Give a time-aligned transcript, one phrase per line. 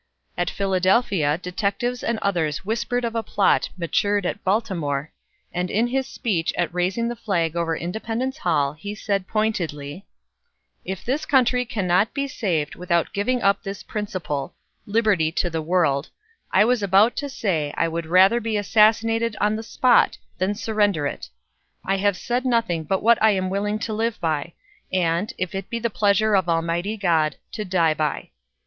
[0.35, 5.11] At Philadelphia, detectives and others whispered of a plot matured at Baltimore,
[5.53, 10.07] and in his speech at raising the flag over Independence Hall he said pointedly:
[10.83, 14.55] "If this country cannot be saved without giving up this principle
[14.87, 16.09] liberty to the world
[16.51, 21.05] I was about to say I would rather be assassinated on the spot than surrender
[21.05, 21.29] it....
[21.85, 24.53] I have said nothing but what I am willing to live by,
[24.91, 28.31] and, if it be the pleasure of Almighty God, to die by."